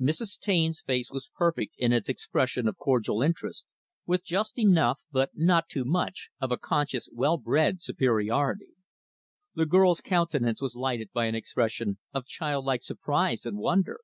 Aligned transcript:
Mrs. 0.00 0.38
Taine's 0.38 0.80
face 0.80 1.10
was 1.10 1.32
perfect 1.36 1.74
in 1.78 1.92
its 1.92 2.08
expression 2.08 2.68
of 2.68 2.76
cordial 2.76 3.20
interest, 3.20 3.66
with 4.06 4.22
just 4.22 4.56
enough 4.56 5.02
but 5.10 5.30
not 5.34 5.68
too 5.68 5.84
much 5.84 6.30
of 6.40 6.52
a 6.52 6.56
conscious, 6.56 7.08
well 7.12 7.38
bred 7.38 7.82
superiority. 7.82 8.70
The 9.56 9.66
girl's 9.66 10.00
countenance 10.00 10.62
was 10.62 10.76
lighted 10.76 11.10
by 11.12 11.24
an 11.24 11.34
expression 11.34 11.98
of 12.12 12.24
childlike 12.24 12.84
surprise 12.84 13.44
and 13.44 13.58
wonder. 13.58 13.98